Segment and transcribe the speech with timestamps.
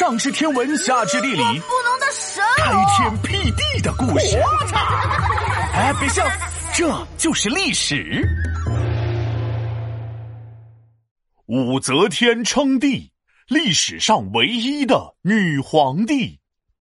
[0.00, 4.38] 上知天文，下知地理，不能的神，开天辟地的故事。
[5.74, 6.26] 哎，别笑，
[6.72, 8.26] 这就是历史。
[11.48, 13.12] 武则天称帝，
[13.46, 16.40] 历史上唯一的女皇帝。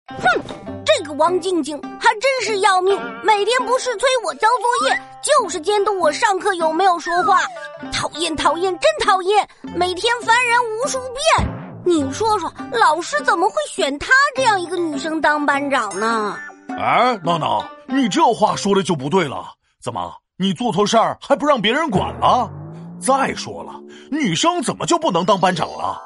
[0.06, 0.40] 哼，
[0.86, 7.40] 这个王静静还真是要命，每天不是催我交作业，就是监督我上课有没有说话。
[7.92, 9.50] 讨厌，讨厌，真讨厌！
[9.76, 11.61] 每天烦人无数遍。
[11.86, 16.38] 你说说，老师怎么会选她这样一个女生当班长呢？
[16.78, 19.54] 哎，闹闹，你这话说的就不对了。
[19.82, 22.50] 怎么，你做错事儿还不让别人管了？
[23.00, 23.74] 再说了，
[24.12, 26.00] 女生怎么就不能当班长了？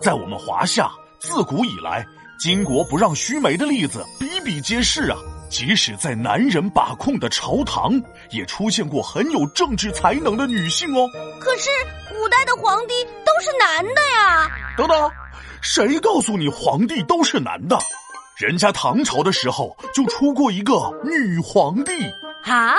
[0.00, 0.90] 在我们华夏，
[1.20, 2.04] 自古以来。
[2.42, 5.18] 巾帼不让须眉的例子比比皆是啊！
[5.50, 11.06] 即使在男人把控的朝堂，也出现过很有政治才能的女性哦。
[11.38, 11.68] 可是
[12.08, 14.50] 古代的皇帝都是男的呀！
[14.76, 15.10] 等等，
[15.60, 17.78] 谁告诉你皇帝都是男的？
[18.36, 20.72] 人家唐朝的时候就出过一个
[21.04, 21.92] 女皇帝
[22.44, 22.74] 啊！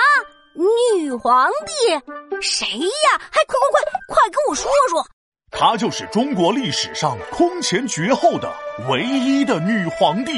[0.54, 3.22] 女皇帝谁呀？
[3.32, 5.06] 还快快快快跟我说说！
[5.52, 8.52] 她就是中国历史上空前绝后的
[8.90, 10.32] 唯一的女皇帝，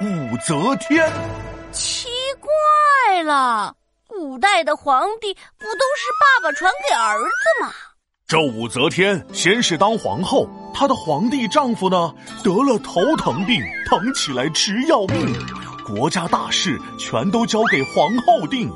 [0.00, 1.10] 武则天。
[1.72, 2.08] 奇
[2.40, 3.74] 怪了，
[4.06, 7.72] 古代的皇帝不都是爸爸传给儿子吗？
[8.30, 12.14] 这武则天先是当皇后，她的皇帝丈夫呢
[12.44, 15.34] 得了头疼病，疼起来直要命，
[15.84, 18.70] 国家大事全都交给皇后定，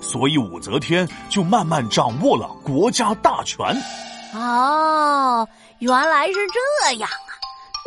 [0.00, 3.66] 所以武则天就慢慢掌握了国家大权。
[4.32, 5.44] 哦，
[5.80, 6.34] 原来是
[6.86, 7.34] 这样啊！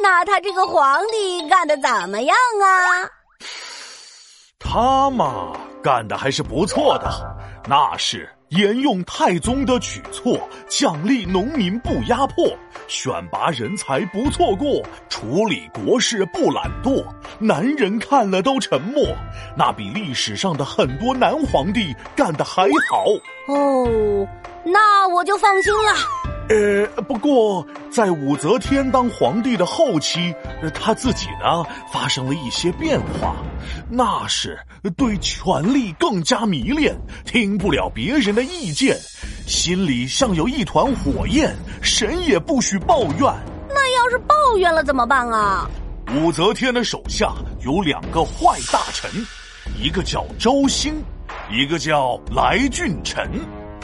[0.03, 3.07] 那他这个皇帝干的怎么样啊？
[4.59, 7.09] 他嘛，干的还是不错的，
[7.65, 12.45] 那是沿用太宗的举措，奖励农民不压迫，
[12.87, 17.03] 选拔人才不错过，处理国事不懒惰，
[17.39, 19.01] 男人看了都沉默，
[19.57, 23.05] 那比历史上的很多男皇帝干的还好。
[23.47, 24.27] 哦，
[24.65, 25.93] 那我就放心了。
[26.49, 30.35] 呃，不过在武则天当皇帝的后期，
[30.73, 33.37] 她自己呢发生了一些变化，
[33.89, 34.59] 那是
[34.97, 38.97] 对权力更加迷恋，听不了别人的意见，
[39.45, 43.33] 心里像有一团火焰，谁也不许抱怨。
[43.69, 45.69] 那要是抱怨了怎么办啊？
[46.15, 49.09] 武则天的手下有两个坏大臣，
[49.81, 50.93] 一个叫周兴，
[51.51, 53.29] 一个叫来俊臣。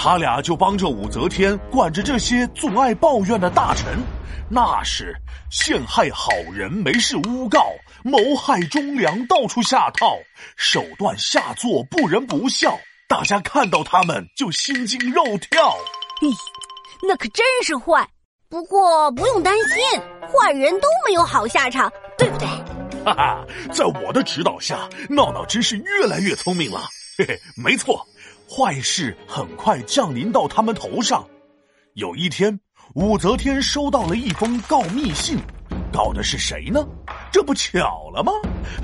[0.02, 3.86] 他俩就帮着武则天管着这些总爱抱怨的大臣，
[4.50, 5.14] 那是
[5.52, 7.66] 陷害好人没事诬告，
[8.02, 10.18] 谋害忠良到处下套，
[10.56, 15.22] 手段下作不仁不孝，大家看到他们就心惊肉
[15.52, 15.76] 跳。
[16.22, 16.34] 咦，
[17.06, 18.08] 那可真是坏。
[18.48, 20.02] 不过不用担心，
[20.32, 22.48] 坏人都没有好下场，对不对？
[23.04, 26.88] 哈哈，在我的指导下，闹闹真是越来越聪明了。
[27.18, 28.08] 嘿嘿，没错。
[28.50, 31.24] 坏事很快降临到他们头上。
[31.94, 32.60] 有一天，
[32.96, 35.38] 武则天收到了一封告密信，
[35.94, 36.84] 告的是谁呢？
[37.32, 38.32] 这不巧了吗？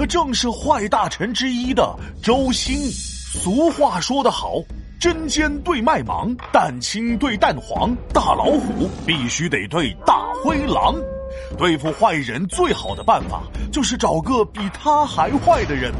[0.07, 2.77] 正是坏大臣之一的周兴。
[2.77, 4.61] 俗话说得好，
[4.99, 10.93] 针尖对麦芒，蛋清对蛋黄，大老虎必须得对大灰狼。
[11.57, 15.91] 对付坏人最好的办法，就是找个比他还坏的人。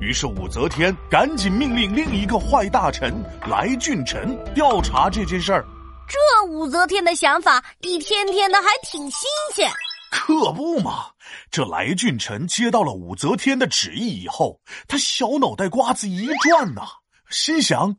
[0.00, 3.14] 于是武则天赶紧命令另一个坏大臣
[3.48, 5.64] 来俊臣调查这件事儿。
[6.08, 9.70] 这武则天的想法一天天的还挺新鲜。
[10.10, 11.06] 可不嘛！
[11.50, 16.82] 这来俊臣接到了武则天的旨意以后，他小脑袋瓜子一转呐，
[17.28, 17.96] 心想：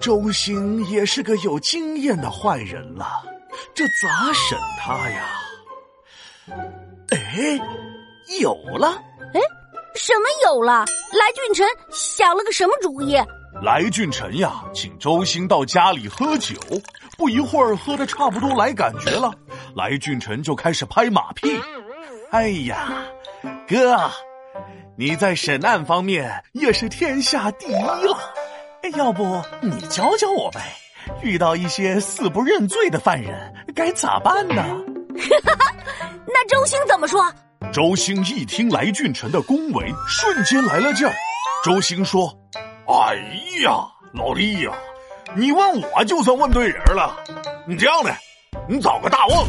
[0.00, 3.22] 周兴也是个有经验的坏人了，
[3.74, 5.40] 这咋审他呀？
[7.10, 7.60] 哎，
[8.40, 8.88] 有了！
[9.32, 9.40] 哎。
[9.94, 10.84] 什么有了？
[11.12, 13.16] 来俊臣想了个什么主意？
[13.62, 16.54] 来俊臣呀，请周兴到家里喝酒。
[17.16, 19.32] 不一会儿，喝的差不多来感觉了，
[19.76, 21.60] 来俊臣就开始拍马屁。
[22.30, 23.04] 哎呀，
[23.68, 24.10] 哥，
[24.98, 28.18] 你在审案方面也是天下第一了。
[28.96, 30.60] 要不你教教我呗？
[31.22, 34.64] 遇到一些死不认罪的犯人，该咋办呢？
[36.26, 37.32] 那周兴怎么说？
[37.72, 41.12] 周兴一听来俊臣的恭维，瞬间来了劲儿。
[41.64, 42.32] 周兴说
[42.86, 43.16] ：“哎
[43.64, 44.72] 呀，老弟呀，
[45.34, 47.16] 你问我就算问对人了。
[47.66, 48.14] 你这样的，
[48.68, 49.44] 你找个大瓮，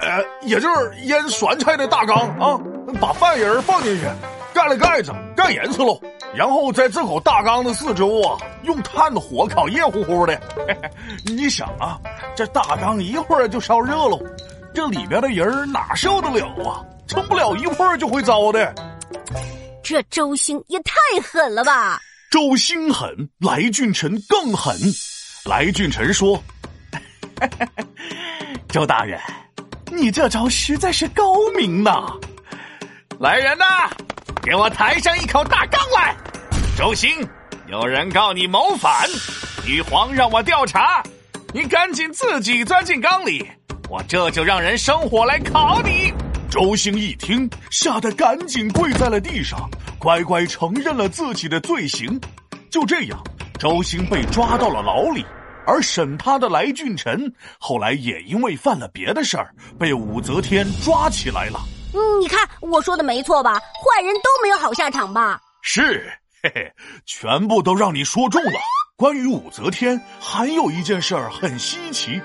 [0.00, 2.58] 呃，也就是腌酸菜的大缸啊，
[3.00, 4.04] 把犯人放进去，
[4.52, 6.00] 盖了盖子，盖严实喽。
[6.34, 10.90] 然后在这口大缸的四周啊，用炭火烤热乎乎的嘿嘿。
[11.24, 11.98] 你想啊，
[12.34, 14.20] 这大缸一会儿就烧热喽，
[14.74, 18.74] 这里边的人哪受得了啊？”撑不了一会儿就会糟的。
[19.82, 21.98] 这周兴也太狠了吧！
[22.30, 24.76] 周兴狠，来俊臣更狠。
[25.46, 26.42] 来俊臣说
[28.68, 29.18] ：“周大人，
[29.90, 32.12] 你这招实在是高明呐！
[33.18, 33.90] 来人呐，
[34.42, 36.14] 给我抬上一口大缸来！
[36.76, 37.26] 周兴，
[37.68, 39.08] 有人告你谋反，
[39.64, 41.02] 女皇让我调查，
[41.54, 43.50] 你赶紧自己钻进缸里，
[43.88, 46.12] 我这就让人生火来烤你。”
[46.50, 49.68] 周兴一听，吓得赶紧跪在了地上，
[49.98, 52.18] 乖乖承认了自己的罪行。
[52.70, 53.22] 就这样，
[53.58, 55.24] 周兴被抓到了牢里，
[55.66, 61.60] 而审他的来俊臣后来也因为犯了别的事儿，被武则天抓起来了。
[61.92, 63.54] 嗯，你看我说的没错吧？
[63.54, 65.38] 坏人都没有好下场吧？
[65.60, 66.10] 是，
[66.42, 66.72] 嘿嘿，
[67.04, 68.58] 全部都让你说中了。
[68.96, 72.20] 关于武则天，还有一件事儿很稀奇。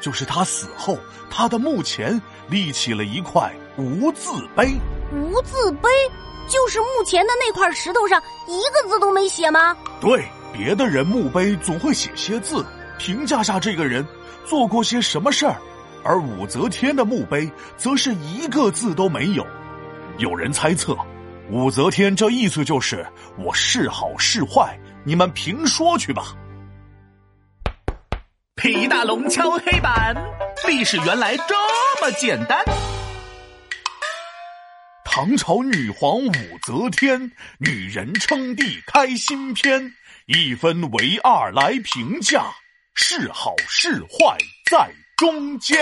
[0.00, 0.98] 就是她死后，
[1.30, 4.74] 她的墓前立起了一块无字碑。
[5.12, 5.88] 无字碑
[6.48, 9.76] 就是墓前的那块石头上一个字都没写吗？
[10.00, 12.64] 对，别的人墓碑总会写些字，
[12.98, 14.06] 评价下这个人
[14.44, 15.56] 做过些什么事儿，
[16.02, 19.46] 而武则天的墓碑则是一个字都没有。
[20.18, 20.96] 有人猜测，
[21.50, 23.06] 武则天这意思就是
[23.36, 26.34] 我是好是坏，你们评说去吧。
[28.56, 30.14] 皮大龙敲黑板，
[30.68, 31.54] 历史原来这
[32.00, 32.64] 么简单。
[35.04, 39.92] 唐朝女皇武则天，女人称帝开新篇，
[40.26, 42.44] 一分为二来评价，
[42.94, 44.38] 是好是坏
[44.70, 45.76] 在中间。